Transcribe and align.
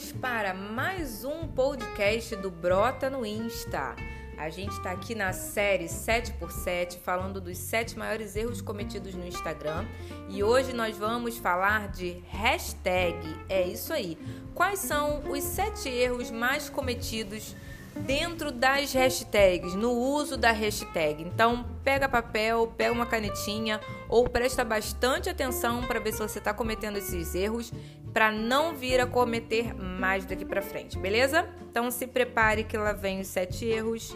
Vamos 0.00 0.12
para 0.12 0.54
mais 0.54 1.26
um 1.26 1.46
podcast 1.46 2.34
do 2.36 2.50
Brota 2.50 3.10
no 3.10 3.26
Insta. 3.26 3.94
A 4.38 4.48
gente 4.48 4.72
está 4.72 4.92
aqui 4.92 5.14
na 5.14 5.34
série 5.34 5.84
7x7 5.84 6.98
falando 7.00 7.38
dos 7.38 7.58
sete 7.58 7.98
maiores 7.98 8.34
erros 8.34 8.62
cometidos 8.62 9.14
no 9.14 9.26
Instagram 9.26 9.84
e 10.30 10.42
hoje 10.42 10.72
nós 10.72 10.96
vamos 10.96 11.36
falar 11.36 11.88
de 11.88 12.24
hashtag. 12.28 13.14
É 13.46 13.60
isso 13.68 13.92
aí. 13.92 14.16
Quais 14.54 14.78
são 14.78 15.30
os 15.30 15.44
sete 15.44 15.90
erros 15.90 16.30
mais 16.30 16.70
cometidos 16.70 17.54
dentro 17.96 18.50
das 18.50 18.92
hashtags, 18.92 19.74
no 19.74 19.92
uso 19.92 20.36
da 20.36 20.52
hashtag. 20.52 21.22
Então, 21.22 21.64
pega 21.84 22.08
papel, 22.08 22.72
pega 22.76 22.92
uma 22.92 23.06
canetinha 23.06 23.80
ou 24.08 24.28
presta 24.28 24.64
bastante 24.64 25.28
atenção 25.28 25.82
para 25.82 26.00
ver 26.00 26.12
se 26.12 26.18
você 26.18 26.38
está 26.38 26.52
cometendo 26.54 26.96
esses 26.96 27.34
erros 27.34 27.72
para 28.12 28.32
não 28.32 28.74
vir 28.74 29.00
a 29.00 29.06
cometer 29.06 29.74
mais 29.74 30.24
daqui 30.24 30.44
para 30.44 30.62
frente, 30.62 30.98
beleza? 30.98 31.48
Então, 31.70 31.90
se 31.90 32.06
prepare 32.06 32.64
que 32.64 32.76
lá 32.76 32.92
vem 32.92 33.20
os 33.20 33.28
sete 33.28 33.64
erros 33.66 34.14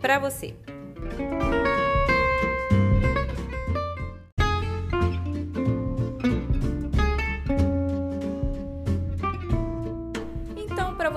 para 0.00 0.18
você. 0.18 0.54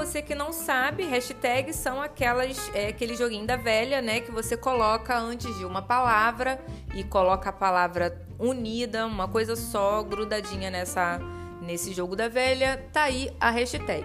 Você 0.09 0.23
que 0.23 0.33
não 0.33 0.51
sabe, 0.51 1.03
hashtags 1.05 1.75
são 1.75 2.01
aquelas, 2.01 2.71
é, 2.73 2.87
aquele 2.87 3.15
joguinho 3.15 3.45
da 3.45 3.55
velha, 3.55 4.01
né? 4.01 4.19
Que 4.19 4.31
você 4.31 4.57
coloca 4.57 5.15
antes 5.15 5.55
de 5.59 5.63
uma 5.63 5.83
palavra 5.83 6.59
e 6.95 7.03
coloca 7.03 7.49
a 7.49 7.53
palavra 7.53 8.19
unida, 8.39 9.05
uma 9.05 9.27
coisa 9.27 9.55
só, 9.55 10.01
grudadinha 10.01 10.71
nessa, 10.71 11.19
nesse 11.61 11.93
jogo 11.93 12.15
da 12.15 12.27
velha. 12.27 12.83
Tá 12.91 13.03
aí 13.03 13.31
a 13.39 13.51
hashtag. 13.51 14.03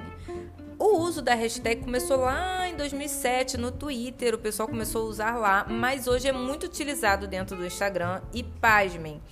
O 0.79 0.99
uso 0.99 1.23
da 1.23 1.35
hashtag 1.35 1.81
começou 1.81 2.19
lá 2.19 2.69
em 2.69 2.77
2007 2.77 3.57
no 3.57 3.73
Twitter, 3.73 4.35
o 4.35 4.39
pessoal 4.39 4.69
começou 4.69 5.07
a 5.07 5.09
usar 5.09 5.37
lá, 5.39 5.65
mas 5.67 6.07
hoje 6.07 6.29
é 6.29 6.33
muito 6.33 6.67
utilizado 6.67 7.27
dentro 7.27 7.57
do 7.57 7.65
Instagram 7.65 8.21
e 8.31 8.43
pasmem 8.43 9.23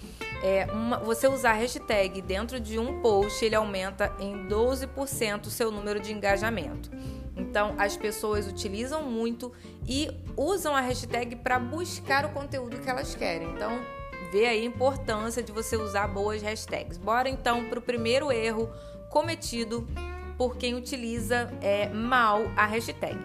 é, 0.43 0.67
uma, 0.73 0.99
você 0.99 1.29
usar 1.29 1.53
hashtag 1.53 2.21
dentro 2.21 2.59
de 2.59 2.79
um 2.79 3.01
post, 3.01 3.45
ele 3.45 3.55
aumenta 3.55 4.13
em 4.19 4.49
12% 4.49 5.47
o 5.47 5.51
seu 5.51 5.71
número 5.71 6.01
de 6.01 6.13
engajamento. 6.13 6.91
Então, 7.37 7.75
as 7.79 7.97
pessoas 7.97 8.47
utilizam 8.47 9.05
muito 9.05 9.53
e 9.87 10.11
usam 10.37 10.75
a 10.75 10.81
hashtag 10.81 11.37
para 11.37 11.59
buscar 11.59 12.25
o 12.25 12.31
conteúdo 12.31 12.79
que 12.81 12.91
elas 12.91 13.15
querem. 13.15 13.49
Então, 13.51 13.81
vê 14.33 14.47
aí 14.47 14.63
a 14.63 14.65
importância 14.65 15.43
de 15.43 15.53
você 15.53 15.77
usar 15.77 16.09
boas 16.09 16.43
hashtags. 16.43 16.99
Bora 16.99 17.29
então 17.29 17.67
para 17.67 17.79
o 17.79 17.83
primeiro 17.83 18.33
erro 18.33 18.69
cometido 19.11 19.87
por 20.37 20.57
quem 20.57 20.75
utiliza 20.75 21.53
é, 21.61 21.89
mal 21.89 22.43
a 22.57 22.67
hashtag. 22.67 23.19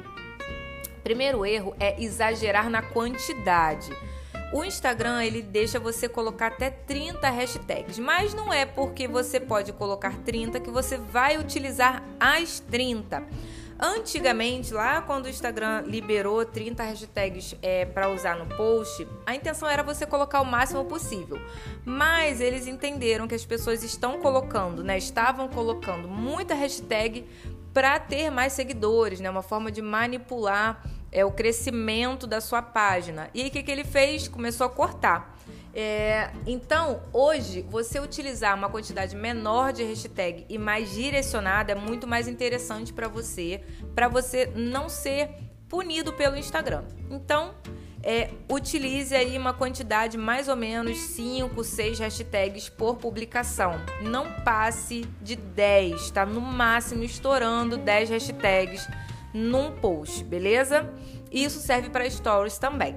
Primeiro 1.03 1.45
erro 1.45 1.73
é 1.79 2.01
exagerar 2.01 2.69
na 2.69 2.81
quantidade. 2.81 3.89
O 4.53 4.63
Instagram 4.63 5.23
ele 5.23 5.41
deixa 5.41 5.77
você 5.77 6.07
colocar 6.07 6.47
até 6.47 6.69
30 6.69 7.29
hashtags, 7.29 7.99
mas 7.99 8.33
não 8.33 8.53
é 8.53 8.65
porque 8.65 9.07
você 9.07 9.39
pode 9.39 9.73
colocar 9.73 10.15
30 10.19 10.59
que 10.61 10.69
você 10.69 10.97
vai 10.97 11.37
utilizar 11.37 12.01
as 12.17 12.61
30. 12.61 13.23
Antigamente, 13.79 14.73
lá 14.73 15.01
quando 15.01 15.25
o 15.25 15.29
Instagram 15.29 15.81
liberou 15.85 16.43
30 16.43 16.81
hashtags 16.81 17.55
é, 17.61 17.85
para 17.85 18.09
usar 18.09 18.35
no 18.35 18.47
post, 18.55 19.07
a 19.25 19.35
intenção 19.35 19.69
era 19.69 19.83
você 19.83 20.05
colocar 20.05 20.41
o 20.41 20.45
máximo 20.45 20.85
possível. 20.85 21.39
Mas 21.85 22.41
eles 22.41 22.65
entenderam 22.65 23.27
que 23.27 23.35
as 23.35 23.45
pessoas 23.45 23.83
estão 23.83 24.19
colocando, 24.19 24.83
né? 24.83 24.97
Estavam 24.97 25.47
colocando 25.47 26.07
muita 26.07 26.55
hashtag 26.55 27.27
para 27.71 27.99
ter 27.99 28.31
mais 28.31 28.53
seguidores, 28.53 29.19
né? 29.19 29.29
Uma 29.29 29.43
forma 29.43 29.71
de 29.71 29.81
manipular 29.83 30.81
é 31.11 31.23
o 31.25 31.31
crescimento 31.31 32.27
da 32.27 32.41
sua 32.41 32.61
página. 32.61 33.29
E 33.33 33.47
o 33.47 33.51
que, 33.51 33.63
que 33.63 33.71
ele 33.71 33.83
fez? 33.83 34.27
Começou 34.27 34.67
a 34.67 34.69
cortar. 34.69 35.37
É, 35.73 36.31
então, 36.45 37.01
hoje, 37.13 37.65
você 37.69 37.99
utilizar 37.99 38.55
uma 38.55 38.69
quantidade 38.69 39.15
menor 39.15 39.71
de 39.71 39.83
hashtag 39.83 40.45
e 40.49 40.57
mais 40.57 40.91
direcionada 40.91 41.71
é 41.71 41.75
muito 41.75 42.07
mais 42.07 42.27
interessante 42.27 42.91
para 42.91 43.07
você, 43.07 43.61
para 43.93 44.07
você 44.07 44.51
não 44.55 44.89
ser 44.89 45.29
punido 45.69 46.13
pelo 46.13 46.35
Instagram. 46.35 46.83
Então, 47.11 47.53
é, 48.01 48.29
utilize 48.49 49.13
aí 49.13 49.37
uma 49.37 49.53
quantidade 49.53 50.17
mais 50.17 50.47
ou 50.47 50.55
menos 50.55 50.97
5, 50.97 51.63
6 51.63 51.99
hashtags 51.99 52.69
por 52.69 52.95
publicação. 52.95 53.73
Não 54.01 54.31
passe 54.43 55.05
de 55.21 55.35
10, 55.35 56.11
tá? 56.11 56.25
No 56.25 56.39
máximo 56.39 57.03
estourando 57.03 57.77
10 57.77 58.09
hashtags 58.09 58.87
num 59.37 59.71
post, 59.71 60.23
beleza? 60.23 60.91
Isso 61.31 61.59
serve 61.59 61.89
para 61.89 62.09
stories 62.09 62.57
também. 62.57 62.95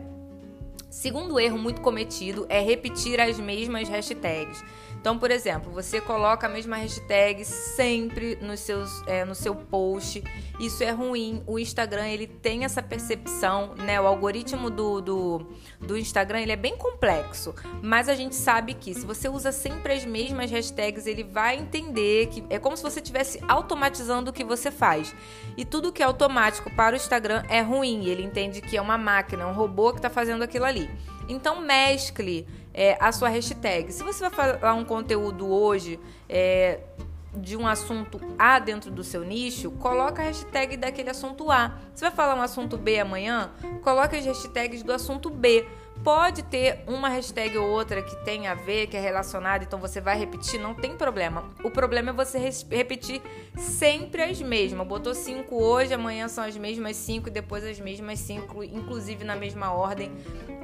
Segundo 0.89 1.39
erro 1.39 1.59
muito 1.59 1.81
cometido 1.81 2.47
é 2.49 2.61
repetir 2.61 3.21
as 3.21 3.39
mesmas 3.39 3.89
hashtags. 3.89 4.65
Então, 5.01 5.19
por 5.19 5.31
exemplo, 5.31 5.73
você 5.73 5.99
coloca 5.99 6.47
a 6.47 6.51
mesma 6.51 6.77
hashtag 6.77 7.43
sempre 7.43 8.37
nos 8.43 8.61
seus, 8.61 9.03
é, 9.07 9.25
no 9.25 9.35
seu 9.35 9.55
post. 9.55 10.23
Isso 10.59 10.85
é 10.85 10.91
ruim. 10.91 11.43
O 11.47 11.59
Instagram 11.59 12.07
ele 12.07 12.27
tem 12.27 12.67
essa 12.67 12.83
percepção, 12.83 13.75
né? 13.77 13.99
O 13.99 14.07
algoritmo 14.07 14.69
do, 14.69 15.01
do, 15.01 15.47
do 15.81 15.97
Instagram 15.97 16.41
ele 16.41 16.53
é 16.53 16.57
bem 16.57 16.77
complexo. 16.77 17.55
Mas 17.83 18.11
a 18.11 18.15
gente 18.15 18.35
sabe 18.35 18.75
que 18.75 18.93
se 18.93 19.07
você 19.07 19.27
usa 19.27 19.53
sempre 19.53 19.95
as 19.95 20.05
mesmas 20.05 20.51
hashtags, 20.51 21.07
ele 21.07 21.25
vai 21.25 21.57
entender 21.57 22.27
que 22.27 22.45
é 22.51 22.59
como 22.59 22.77
se 22.77 22.83
você 22.83 23.01
estivesse 23.01 23.41
automatizando 23.49 24.31
o 24.31 24.35
que 24.35 24.45
você 24.45 24.71
faz. 24.71 25.15
E 25.57 25.65
tudo 25.65 25.91
que 25.91 26.03
é 26.03 26.05
automático 26.05 26.71
para 26.77 26.93
o 26.93 26.97
Instagram 26.97 27.43
é 27.49 27.63
ruim. 27.63 28.05
Ele 28.05 28.23
entende 28.23 28.61
que 28.61 28.77
é 28.77 28.83
uma 28.83 28.99
máquina, 28.99 29.47
um 29.47 29.55
robô 29.55 29.93
que 29.93 29.99
está 29.99 30.11
fazendo 30.11 30.43
aquilo 30.43 30.67
ali. 30.67 30.91
Então 31.31 31.61
mescle 31.61 32.47
é, 32.75 32.97
a 33.01 33.13
sua 33.13 33.29
hashtag. 33.29 33.93
Se 33.93 34.03
você 34.03 34.29
vai 34.29 34.31
falar 34.31 34.75
um 34.75 34.85
conteúdo 34.85 35.49
hoje 35.49 35.99
é, 36.29 36.81
de 37.35 37.57
um 37.57 37.67
assunto 37.67 38.21
A 38.39 38.59
dentro 38.59 38.91
do 38.91 39.05
seu 39.05 39.23
nicho, 39.23 39.71
coloca 39.73 40.23
a 40.23 40.25
hashtag 40.25 40.77
daquele 40.77 41.11
assunto 41.11 41.51
A. 41.51 41.79
Se 41.95 42.03
vai 42.03 42.11
falar 42.11 42.35
um 42.35 42.43
assunto 42.43 42.77
B 42.77 42.99
amanhã, 42.99 43.51
coloca 43.83 44.17
as 44.17 44.27
hashtags 44.27 44.83
do 44.83 44.93
assunto 44.93 45.31
B. 45.31 45.67
Pode 46.03 46.43
ter 46.45 46.83
uma 46.87 47.11
hashtag 47.11 47.59
ou 47.59 47.69
outra 47.69 48.03
que 48.03 48.17
tem 48.25 48.47
a 48.47 48.55
ver, 48.55 48.87
que 48.87 48.97
é 48.97 49.01
relacionada, 49.01 49.65
então 49.65 49.79
você 49.79 50.01
vai 50.01 50.19
repetir, 50.19 50.59
não 50.59 50.75
tem 50.75 50.97
problema. 50.97 51.45
O 51.63 51.71
problema 51.71 52.11
é 52.11 52.13
você 52.13 52.39
repetir 52.71 53.21
sempre 53.57 54.23
as 54.23 54.41
mesmas. 54.41 54.87
Botou 54.87 55.15
cinco 55.15 55.63
hoje, 55.63 55.93
amanhã 55.93 56.27
são 56.27 56.45
as 56.45 56.57
mesmas 56.57 56.97
cinco 56.97 57.29
e 57.29 57.31
depois 57.31 57.65
as 57.65 57.79
mesmas 57.79 58.19
cinco, 58.19 58.65
inclusive 58.65 59.25
na 59.25 59.37
mesma 59.37 59.73
ordem. 59.73 60.11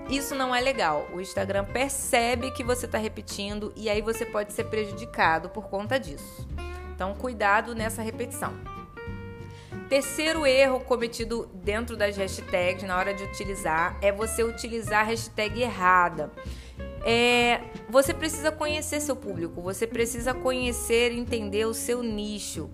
Isso 0.08 0.34
não 0.34 0.54
é 0.54 0.60
legal. 0.60 1.06
O 1.12 1.20
Instagram 1.20 1.64
percebe 1.64 2.50
que 2.52 2.64
você 2.64 2.86
está 2.86 2.96
repetindo 2.96 3.72
e 3.76 3.90
aí 3.90 4.00
você 4.00 4.24
pode 4.24 4.54
ser 4.54 4.64
prejudicado 4.64 5.50
por 5.50 5.68
conta 5.68 5.98
disso. 5.98 6.46
Então, 6.94 7.14
cuidado 7.14 7.74
nessa 7.74 8.00
repetição. 8.00 8.54
Terceiro 9.88 10.44
erro 10.44 10.80
cometido 10.80 11.48
dentro 11.54 11.96
das 11.96 12.16
hashtags 12.16 12.82
na 12.82 12.98
hora 12.98 13.14
de 13.14 13.22
utilizar 13.22 13.96
é 14.02 14.10
você 14.10 14.42
utilizar 14.42 15.00
a 15.00 15.04
hashtag 15.04 15.62
errada. 15.62 16.32
É, 17.04 17.60
você 17.88 18.12
precisa 18.12 18.50
conhecer 18.50 19.00
seu 19.00 19.14
público, 19.14 19.60
você 19.62 19.86
precisa 19.86 20.34
conhecer 20.34 21.12
entender 21.12 21.64
o 21.64 21.72
seu 21.72 22.02
nicho. 22.02 22.68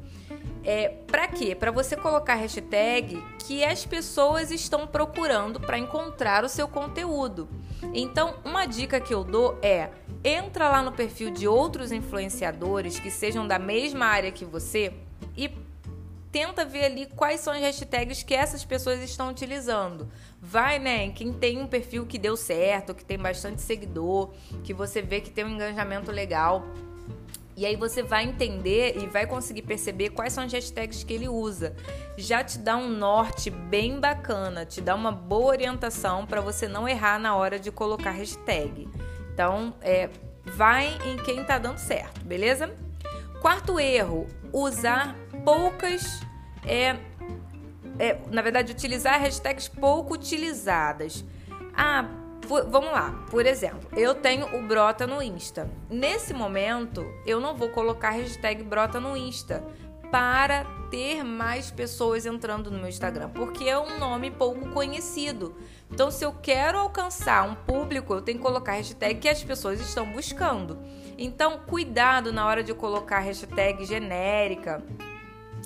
É, 0.64 0.88
para 0.88 1.28
quê? 1.28 1.54
Para 1.54 1.70
você 1.70 1.96
colocar 1.96 2.36
hashtag 2.36 3.22
que 3.40 3.62
as 3.62 3.84
pessoas 3.84 4.50
estão 4.50 4.86
procurando 4.86 5.60
para 5.60 5.76
encontrar 5.76 6.44
o 6.44 6.48
seu 6.48 6.66
conteúdo. 6.66 7.46
Então, 7.92 8.36
uma 8.42 8.64
dica 8.64 9.00
que 9.00 9.12
eu 9.12 9.22
dou 9.22 9.58
é: 9.60 9.90
entra 10.24 10.70
lá 10.70 10.82
no 10.82 10.92
perfil 10.92 11.30
de 11.30 11.46
outros 11.46 11.92
influenciadores 11.92 12.98
que 12.98 13.10
sejam 13.10 13.46
da 13.46 13.58
mesma 13.58 14.06
área 14.06 14.32
que 14.32 14.46
você 14.46 14.94
e 15.36 15.48
tenta 16.32 16.64
ver 16.64 16.84
ali 16.84 17.06
quais 17.14 17.40
são 17.40 17.52
as 17.52 17.60
hashtags 17.60 18.22
que 18.22 18.34
essas 18.34 18.64
pessoas 18.64 19.00
estão 19.02 19.28
utilizando. 19.28 20.10
Vai, 20.40 20.78
né, 20.78 21.04
em 21.04 21.12
quem 21.12 21.32
tem 21.32 21.58
um 21.58 21.66
perfil 21.66 22.06
que 22.06 22.18
deu 22.18 22.36
certo, 22.36 22.94
que 22.94 23.04
tem 23.04 23.18
bastante 23.18 23.60
seguidor, 23.60 24.30
que 24.64 24.72
você 24.72 25.02
vê 25.02 25.20
que 25.20 25.30
tem 25.30 25.44
um 25.44 25.50
engajamento 25.50 26.10
legal 26.10 26.64
e 27.56 27.66
aí 27.66 27.76
você 27.76 28.02
vai 28.02 28.24
entender 28.24 28.96
e 28.96 29.06
vai 29.06 29.26
conseguir 29.26 29.62
perceber 29.62 30.10
quais 30.10 30.32
são 30.32 30.44
as 30.44 30.52
hashtags 30.52 31.04
que 31.04 31.12
ele 31.12 31.28
usa. 31.28 31.76
Já 32.16 32.42
te 32.42 32.58
dá 32.58 32.76
um 32.76 32.88
norte 32.88 33.50
bem 33.50 34.00
bacana, 34.00 34.64
te 34.64 34.80
dá 34.80 34.94
uma 34.94 35.12
boa 35.12 35.52
orientação 35.52 36.26
para 36.26 36.40
você 36.40 36.66
não 36.66 36.88
errar 36.88 37.18
na 37.18 37.36
hora 37.36 37.58
de 37.58 37.70
colocar 37.70 38.10
hashtag. 38.12 38.88
Então, 39.32 39.74
é, 39.82 40.08
vai 40.44 40.98
em 41.06 41.16
quem 41.18 41.44
tá 41.44 41.58
dando 41.58 41.78
certo, 41.78 42.22
beleza? 42.24 42.74
Quarto 43.42 43.80
erro, 43.80 44.28
usar 44.52 45.16
poucas 45.44 46.20
é, 46.64 46.96
é, 47.98 48.20
na 48.30 48.40
verdade, 48.40 48.70
utilizar 48.70 49.20
hashtags 49.20 49.66
pouco 49.66 50.14
utilizadas. 50.14 51.24
Ah, 51.74 52.08
vamos 52.46 52.92
lá, 52.92 53.26
por 53.32 53.44
exemplo, 53.44 53.90
eu 53.98 54.14
tenho 54.14 54.46
o 54.56 54.62
Brota 54.62 55.08
no 55.08 55.20
Insta. 55.20 55.68
Nesse 55.90 56.32
momento, 56.32 57.04
eu 57.26 57.40
não 57.40 57.56
vou 57.56 57.70
colocar 57.70 58.10
hashtag 58.10 58.62
Brota 58.62 59.00
no 59.00 59.16
Insta, 59.16 59.64
para 60.12 60.64
ter 60.90 61.24
mais 61.24 61.70
pessoas 61.70 62.26
entrando 62.26 62.70
no 62.70 62.78
meu 62.78 62.88
Instagram, 62.90 63.30
porque 63.30 63.64
é 63.64 63.78
um 63.78 63.98
nome 63.98 64.30
pouco 64.30 64.68
conhecido. 64.68 65.56
Então, 65.90 66.10
se 66.10 66.22
eu 66.22 66.34
quero 66.34 66.78
alcançar 66.78 67.48
um 67.48 67.54
público, 67.54 68.12
eu 68.12 68.20
tenho 68.20 68.36
que 68.36 68.44
colocar 68.44 68.72
hashtag 68.72 69.18
que 69.18 69.28
as 69.28 69.42
pessoas 69.42 69.80
estão 69.80 70.04
buscando. 70.12 70.78
Então, 71.16 71.60
cuidado 71.60 72.30
na 72.30 72.46
hora 72.46 72.62
de 72.62 72.74
colocar 72.74 73.20
hashtag 73.20 73.86
genérica. 73.86 74.84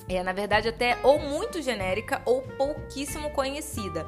É, 0.07 0.23
na 0.23 0.31
verdade, 0.31 0.69
até 0.69 0.97
ou 1.03 1.19
muito 1.19 1.61
genérica 1.61 2.21
ou 2.23 2.41
pouquíssimo 2.41 3.31
conhecida. 3.31 4.05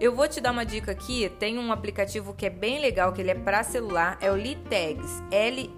Eu 0.00 0.14
vou 0.14 0.26
te 0.26 0.40
dar 0.40 0.52
uma 0.52 0.64
dica 0.64 0.92
aqui. 0.92 1.30
Tem 1.38 1.58
um 1.58 1.70
aplicativo 1.70 2.32
que 2.32 2.46
é 2.46 2.50
bem 2.50 2.80
legal, 2.80 3.12
que 3.12 3.20
ele 3.20 3.32
é 3.32 3.34
para 3.34 3.62
celular, 3.62 4.16
é 4.22 4.32
o 4.32 4.36
Litags, 4.36 5.22
L-E-E-T-A-G-S. 5.30 5.72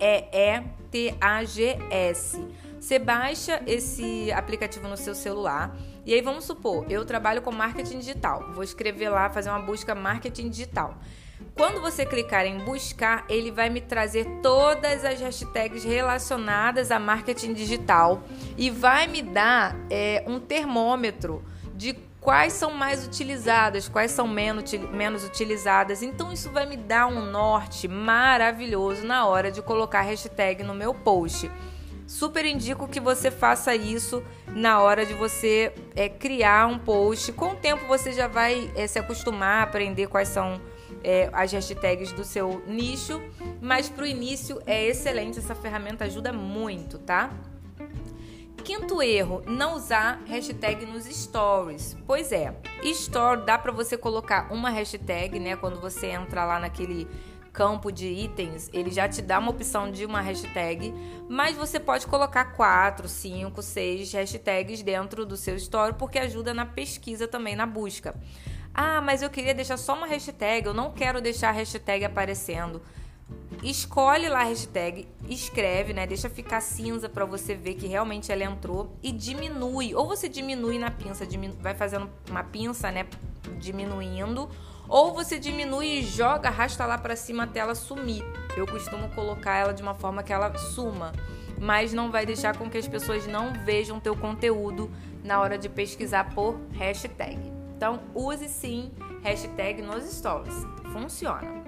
Você 2.84 2.98
baixa 2.98 3.62
esse 3.66 4.30
aplicativo 4.30 4.86
no 4.86 4.96
seu 4.98 5.14
celular 5.14 5.74
e 6.04 6.12
aí 6.12 6.20
vamos 6.20 6.44
supor, 6.44 6.84
eu 6.90 7.02
trabalho 7.02 7.40
com 7.40 7.50
marketing 7.50 7.98
digital. 7.98 8.52
Vou 8.52 8.62
escrever 8.62 9.08
lá, 9.08 9.30
fazer 9.30 9.48
uma 9.48 9.58
busca 9.58 9.94
marketing 9.94 10.50
digital. 10.50 10.98
Quando 11.54 11.80
você 11.80 12.04
clicar 12.04 12.44
em 12.44 12.58
buscar, 12.58 13.24
ele 13.26 13.50
vai 13.50 13.70
me 13.70 13.80
trazer 13.80 14.26
todas 14.42 15.02
as 15.02 15.18
hashtags 15.18 15.82
relacionadas 15.82 16.90
a 16.90 16.98
marketing 16.98 17.54
digital 17.54 18.22
e 18.54 18.68
vai 18.68 19.06
me 19.06 19.22
dar 19.22 19.74
é, 19.88 20.22
um 20.26 20.38
termômetro 20.38 21.42
de 21.74 21.94
quais 22.20 22.52
são 22.52 22.70
mais 22.70 23.06
utilizadas, 23.06 23.88
quais 23.88 24.10
são 24.10 24.28
menos, 24.28 24.70
menos 24.92 25.24
utilizadas. 25.24 26.02
Então 26.02 26.30
isso 26.30 26.50
vai 26.50 26.66
me 26.66 26.76
dar 26.76 27.06
um 27.06 27.30
norte 27.30 27.88
maravilhoso 27.88 29.06
na 29.06 29.24
hora 29.24 29.50
de 29.50 29.62
colocar 29.62 30.02
hashtag 30.02 30.62
no 30.62 30.74
meu 30.74 30.92
post. 30.92 31.50
Super 32.06 32.44
indico 32.44 32.86
que 32.86 33.00
você 33.00 33.30
faça 33.30 33.74
isso 33.74 34.22
na 34.48 34.80
hora 34.80 35.06
de 35.06 35.14
você 35.14 35.72
é, 35.96 36.08
criar 36.08 36.66
um 36.66 36.78
post. 36.78 37.32
Com 37.32 37.52
o 37.52 37.56
tempo 37.56 37.86
você 37.86 38.12
já 38.12 38.26
vai 38.26 38.70
é, 38.76 38.86
se 38.86 38.98
acostumar 38.98 39.60
a 39.60 39.62
aprender 39.62 40.06
quais 40.08 40.28
são 40.28 40.60
é, 41.02 41.30
as 41.32 41.52
hashtags 41.52 42.12
do 42.12 42.24
seu 42.24 42.62
nicho, 42.66 43.20
mas 43.60 43.88
para 43.88 44.04
o 44.04 44.06
início 44.06 44.60
é 44.66 44.86
excelente, 44.86 45.38
essa 45.38 45.54
ferramenta 45.54 46.04
ajuda 46.04 46.32
muito, 46.32 46.98
tá? 46.98 47.30
Quinto 48.64 49.02
erro, 49.02 49.42
não 49.46 49.74
usar 49.76 50.22
hashtag 50.26 50.86
nos 50.86 51.04
stories. 51.04 51.98
Pois 52.06 52.32
é, 52.32 52.54
store 52.82 53.42
dá 53.42 53.58
para 53.58 53.70
você 53.70 53.94
colocar 53.94 54.50
uma 54.50 54.70
hashtag, 54.70 55.38
né? 55.38 55.54
Quando 55.54 55.78
você 55.78 56.06
entra 56.06 56.46
lá 56.46 56.58
naquele 56.58 57.06
campo 57.54 57.92
de 57.92 58.08
itens, 58.08 58.68
ele 58.72 58.90
já 58.90 59.08
te 59.08 59.22
dá 59.22 59.38
uma 59.38 59.52
opção 59.52 59.88
de 59.88 60.04
uma 60.04 60.20
hashtag, 60.20 60.92
mas 61.28 61.56
você 61.56 61.78
pode 61.78 62.04
colocar 62.04 62.46
quatro, 62.46 63.08
cinco, 63.08 63.62
seis 63.62 64.12
hashtags 64.12 64.82
dentro 64.82 65.24
do 65.24 65.36
seu 65.36 65.54
story 65.54 65.94
porque 65.96 66.18
ajuda 66.18 66.52
na 66.52 66.66
pesquisa 66.66 67.28
também, 67.28 67.54
na 67.54 67.64
busca. 67.64 68.20
Ah, 68.74 69.00
mas 69.00 69.22
eu 69.22 69.30
queria 69.30 69.54
deixar 69.54 69.76
só 69.76 69.94
uma 69.94 70.08
hashtag, 70.08 70.66
eu 70.66 70.74
não 70.74 70.90
quero 70.90 71.20
deixar 71.20 71.50
a 71.50 71.52
hashtag 71.52 72.04
aparecendo. 72.04 72.82
Escolhe 73.62 74.28
lá 74.28 74.40
a 74.40 74.44
hashtag, 74.44 75.06
escreve, 75.28 75.92
né? 75.92 76.08
Deixa 76.08 76.28
ficar 76.28 76.60
cinza 76.60 77.08
para 77.08 77.24
você 77.24 77.54
ver 77.54 77.74
que 77.74 77.86
realmente 77.86 78.32
ela 78.32 78.42
entrou 78.42 78.98
e 79.00 79.12
diminui. 79.12 79.94
Ou 79.94 80.08
você 80.08 80.28
diminui 80.28 80.76
na 80.76 80.90
pinça, 80.90 81.24
vai 81.60 81.74
fazendo 81.74 82.10
uma 82.28 82.42
pinça, 82.42 82.90
né? 82.90 83.06
Diminuindo 83.58 84.50
ou 84.88 85.12
você 85.12 85.38
diminui 85.38 85.98
e 85.98 86.02
joga, 86.02 86.48
arrasta 86.48 86.84
lá 86.84 86.98
para 86.98 87.16
cima 87.16 87.44
até 87.44 87.60
ela 87.60 87.74
sumir. 87.74 88.24
Eu 88.56 88.66
costumo 88.66 89.08
colocar 89.10 89.56
ela 89.56 89.72
de 89.72 89.82
uma 89.82 89.94
forma 89.94 90.22
que 90.22 90.32
ela 90.32 90.56
suma, 90.56 91.12
mas 91.58 91.92
não 91.92 92.10
vai 92.10 92.26
deixar 92.26 92.56
com 92.56 92.68
que 92.68 92.78
as 92.78 92.86
pessoas 92.86 93.26
não 93.26 93.52
vejam 93.64 94.00
teu 94.00 94.16
conteúdo 94.16 94.90
na 95.22 95.40
hora 95.40 95.56
de 95.56 95.68
pesquisar 95.68 96.34
por 96.34 96.60
hashtag. 96.72 97.38
Então, 97.76 98.00
use 98.14 98.48
sim 98.48 98.92
hashtag 99.22 99.82
nos 99.82 100.04
stories. 100.04 100.54
Funciona. 100.92 101.64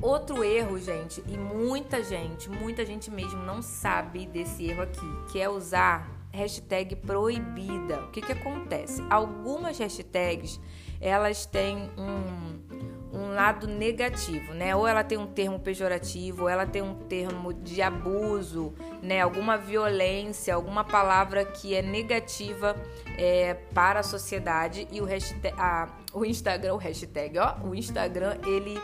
Outro 0.00 0.44
erro, 0.44 0.78
gente, 0.78 1.22
e 1.26 1.36
muita 1.36 2.02
gente, 2.04 2.48
muita 2.48 2.86
gente 2.86 3.10
mesmo 3.10 3.42
não 3.42 3.60
sabe 3.60 4.26
desse 4.26 4.64
erro 4.64 4.82
aqui, 4.82 5.06
que 5.30 5.40
é 5.40 5.48
usar 5.48 6.08
hashtag 6.38 6.96
proibida. 6.96 8.00
O 8.04 8.10
que, 8.10 8.22
que 8.22 8.32
acontece? 8.32 9.04
Algumas 9.10 9.78
hashtags 9.78 10.60
elas 11.00 11.46
têm 11.46 11.90
um, 11.96 13.16
um 13.16 13.34
lado 13.34 13.66
negativo, 13.66 14.52
né? 14.54 14.74
Ou 14.74 14.86
ela 14.86 15.04
tem 15.04 15.18
um 15.18 15.26
termo 15.26 15.58
pejorativo, 15.58 16.42
ou 16.42 16.48
ela 16.48 16.66
tem 16.66 16.82
um 16.82 16.94
termo 16.94 17.52
de 17.52 17.82
abuso, 17.82 18.72
né? 19.02 19.20
Alguma 19.20 19.56
violência, 19.56 20.54
alguma 20.54 20.84
palavra 20.84 21.44
que 21.44 21.74
é 21.74 21.82
negativa 21.82 22.76
é, 23.16 23.54
para 23.74 24.00
a 24.00 24.02
sociedade 24.02 24.88
e 24.90 25.00
o 25.00 25.04
hashtag, 25.04 25.54
a, 25.58 25.88
o 26.12 26.24
Instagram, 26.24 26.74
o 26.74 26.78
hashtag, 26.78 27.38
ó, 27.38 27.56
o 27.64 27.74
Instagram 27.74 28.38
ele 28.46 28.80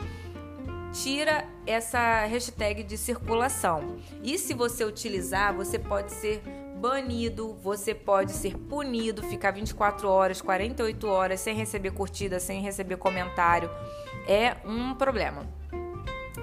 tira 0.93 1.45
essa 1.67 2.25
hashtag 2.27 2.85
de 2.85 2.97
circulação. 2.97 3.97
E 4.23 4.39
se 4.39 4.55
você 4.55 4.85
utilizar, 4.85 5.53
você 5.53 5.79
pode 5.79 6.13
ser 6.13 6.41
banido, 6.85 7.57
você 7.63 7.95
pode 7.95 8.33
ser 8.33 8.59
punido, 8.59 9.23
ficar 9.23 9.53
24 9.53 10.07
horas, 10.07 10.43
48 10.43 11.09
horas 11.09 11.41
sem 11.41 11.57
receber 11.57 11.93
curtida, 11.93 12.39
sem 12.39 12.61
receber 12.61 12.99
comentário. 12.99 13.71
É 14.29 14.59
um 14.67 14.93
problema. 14.93 15.47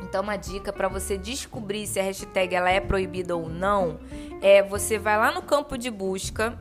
Então, 0.02 0.24
uma 0.24 0.38
dica 0.38 0.74
para 0.74 0.88
você 0.88 1.16
descobrir 1.16 1.86
se 1.86 2.00
a 2.00 2.04
hashtag 2.04 2.56
ela 2.56 2.72
é 2.72 2.80
proibida 2.80 3.36
ou 3.36 3.48
não 3.48 4.00
é 4.42 4.64
você 4.64 4.98
vai 4.98 5.16
lá 5.16 5.32
no 5.32 5.44
campo 5.44 5.78
de 5.78 5.92
busca, 5.92 6.58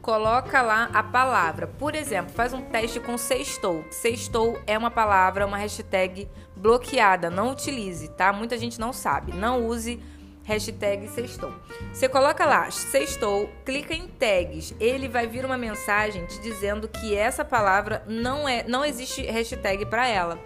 coloca 0.00 0.62
lá 0.62 0.88
a 0.94 1.02
palavra. 1.02 1.66
Por 1.66 1.96
exemplo, 1.96 2.32
faz 2.32 2.52
um 2.52 2.62
teste 2.62 3.00
com 3.00 3.18
sextou. 3.18 3.84
Sextou 3.90 4.56
é 4.64 4.78
uma 4.78 4.92
palavra, 4.92 5.44
uma 5.44 5.56
hashtag 5.56 6.28
bloqueada. 6.54 7.30
Não 7.30 7.50
utilize, 7.50 8.06
tá? 8.10 8.32
Muita 8.32 8.56
gente 8.56 8.78
não 8.78 8.92
sabe. 8.92 9.32
Não 9.32 9.66
use 9.66 10.00
hashtag 10.44 11.08
sextou. 11.08 11.52
Você 11.92 12.08
coloca 12.08 12.44
lá, 12.46 12.70
sextou, 12.70 13.50
clica 13.64 13.94
em 13.94 14.06
tags, 14.06 14.74
ele 14.78 15.08
vai 15.08 15.26
vir 15.26 15.44
uma 15.44 15.58
mensagem 15.58 16.24
te 16.26 16.40
dizendo 16.40 16.86
que 16.86 17.16
essa 17.16 17.44
palavra 17.44 18.04
não 18.06 18.48
é, 18.48 18.62
não 18.68 18.84
existe 18.84 19.22
hashtag 19.22 19.86
para 19.86 20.06
ela. 20.06 20.38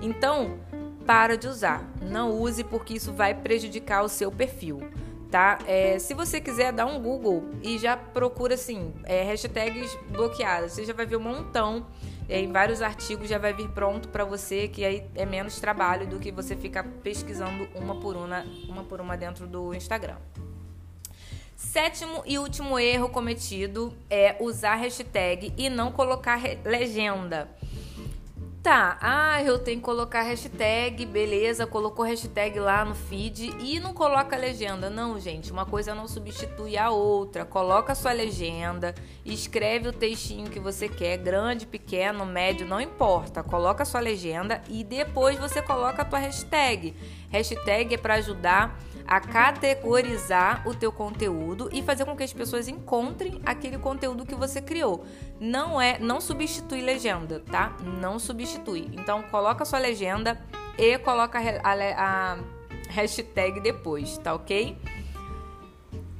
Então, 0.00 0.58
para 1.08 1.36
de 1.38 1.48
usar. 1.48 1.82
Não 2.02 2.32
use 2.32 2.62
porque 2.62 2.94
isso 2.94 3.12
vai 3.14 3.34
prejudicar 3.34 4.04
o 4.04 4.08
seu 4.08 4.30
perfil. 4.30 4.82
Tá? 5.30 5.58
É, 5.66 5.98
se 5.98 6.14
você 6.14 6.40
quiser 6.40 6.72
dar 6.72 6.86
um 6.86 7.02
Google 7.02 7.44
e 7.62 7.78
já 7.78 7.96
procura 7.96 8.54
assim, 8.54 8.94
é, 9.04 9.22
hashtags 9.24 9.98
bloqueadas, 10.10 10.72
você 10.72 10.84
já 10.84 10.92
vai 10.92 11.04
ver 11.04 11.16
um 11.16 11.20
montão 11.20 11.86
em 12.28 12.52
vários 12.52 12.82
artigos 12.82 13.28
já 13.28 13.38
vai 13.38 13.52
vir 13.52 13.68
pronto 13.70 14.08
para 14.08 14.24
você, 14.24 14.68
que 14.68 14.84
aí 14.84 15.06
é 15.14 15.24
menos 15.24 15.58
trabalho 15.60 16.06
do 16.06 16.18
que 16.18 16.30
você 16.30 16.54
ficar 16.54 16.84
pesquisando 17.02 17.68
uma 17.74 17.98
por 17.98 18.16
uma, 18.16 18.44
uma 18.68 18.84
por 18.84 19.00
uma 19.00 19.16
dentro 19.16 19.46
do 19.46 19.74
Instagram. 19.74 20.16
Sétimo 21.56 22.22
e 22.24 22.38
último 22.38 22.78
erro 22.78 23.08
cometido 23.08 23.92
é 24.08 24.36
usar 24.40 24.76
hashtag 24.76 25.52
e 25.56 25.68
não 25.68 25.90
colocar 25.90 26.40
legenda. 26.64 27.48
Tá, 28.62 28.98
ah, 29.00 29.42
eu 29.42 29.56
tenho 29.58 29.78
que 29.78 29.84
colocar 29.84 30.22
hashtag, 30.22 31.06
beleza, 31.06 31.64
colocou 31.64 32.04
hashtag 32.04 32.58
lá 32.58 32.84
no 32.84 32.94
feed 32.94 33.54
e 33.60 33.78
não 33.78 33.94
coloca 33.94 34.36
legenda. 34.36 34.90
Não, 34.90 35.18
gente, 35.18 35.52
uma 35.52 35.64
coisa 35.64 35.94
não 35.94 36.08
substitui 36.08 36.76
a 36.76 36.90
outra. 36.90 37.44
Coloca 37.44 37.92
a 37.92 37.94
sua 37.94 38.12
legenda, 38.12 38.94
escreve 39.24 39.88
o 39.88 39.92
textinho 39.92 40.50
que 40.50 40.58
você 40.58 40.88
quer, 40.88 41.18
grande, 41.18 41.66
pequeno, 41.66 42.26
médio, 42.26 42.66
não 42.66 42.80
importa. 42.80 43.44
Coloca 43.44 43.84
a 43.84 43.86
sua 43.86 44.00
legenda 44.00 44.60
e 44.68 44.82
depois 44.82 45.38
você 45.38 45.62
coloca 45.62 46.02
a 46.02 46.04
tua 46.04 46.18
hashtag. 46.18 46.96
Hashtag 47.30 47.94
é 47.94 47.98
para 47.98 48.14
ajudar 48.14 48.76
a 49.08 49.20
categorizar 49.20 50.68
o 50.68 50.74
teu 50.74 50.92
conteúdo 50.92 51.70
e 51.72 51.82
fazer 51.82 52.04
com 52.04 52.14
que 52.14 52.22
as 52.22 52.32
pessoas 52.32 52.68
encontrem 52.68 53.40
aquele 53.46 53.78
conteúdo 53.78 54.26
que 54.26 54.34
você 54.34 54.60
criou. 54.60 55.02
Não 55.40 55.80
é, 55.80 55.98
não 55.98 56.20
substitui 56.20 56.82
legenda, 56.82 57.42
tá? 57.50 57.74
Não 57.82 58.18
substitui. 58.18 58.86
Então 58.92 59.22
coloca 59.22 59.62
a 59.62 59.66
sua 59.66 59.78
legenda 59.78 60.38
e 60.76 60.98
coloca 60.98 61.38
a, 61.38 61.72
a, 61.72 62.34
a 62.34 62.38
hashtag 62.90 63.60
depois, 63.60 64.18
tá 64.18 64.34
ok? 64.34 64.76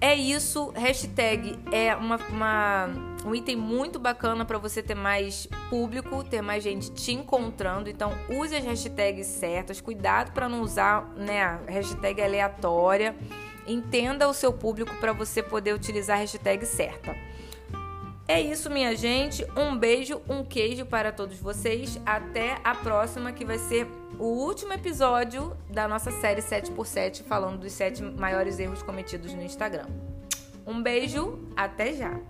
É 0.01 0.15
isso, 0.15 0.71
hashtag 0.77 1.59
é 1.73 1.95
uma, 1.97 2.17
uma 2.31 2.89
um 3.25 3.35
item 3.35 3.57
muito 3.57 3.99
bacana 3.99 4.45
para 4.45 4.57
você 4.57 4.81
ter 4.81 4.95
mais 4.95 5.49
público, 5.69 6.23
ter 6.23 6.41
mais 6.41 6.63
gente 6.63 6.93
te 6.93 7.13
encontrando. 7.13 7.91
Então, 7.91 8.13
use 8.29 8.55
as 8.55 8.65
hashtags 8.65 9.27
certas, 9.27 9.81
cuidado 9.81 10.33
para 10.33 10.49
não 10.49 10.63
usar 10.63 11.13
né, 11.17 11.59
hashtag 11.67 12.23
aleatória. 12.23 13.17
Entenda 13.67 14.29
o 14.29 14.33
seu 14.33 14.53
público 14.53 14.95
para 14.97 15.13
você 15.13 15.43
poder 15.43 15.75
utilizar 15.75 16.17
a 16.17 16.21
hashtag 16.21 16.65
certa. 16.65 17.15
É 18.29 18.39
isso, 18.39 18.69
minha 18.69 18.95
gente. 18.95 19.43
Um 19.57 19.75
beijo, 19.75 20.21
um 20.29 20.45
queijo 20.45 20.85
para 20.85 21.11
todos 21.11 21.39
vocês. 21.39 21.99
Até 22.05 22.59
a 22.63 22.75
próxima, 22.75 23.33
que 23.33 23.43
vai 23.43 23.57
ser 23.57 23.87
o 24.19 24.27
último 24.27 24.75
episódio 24.75 25.57
da 25.71 25.89
nossa 25.89 26.11
série 26.11 26.43
7x7, 26.43 27.23
falando 27.25 27.61
dos 27.61 27.73
7 27.73 28.03
maiores 28.03 28.59
erros 28.59 28.83
cometidos 28.83 29.33
no 29.33 29.43
Instagram. 29.43 29.87
Um 30.67 30.83
beijo, 30.83 31.39
até 31.57 31.95
já! 31.95 32.21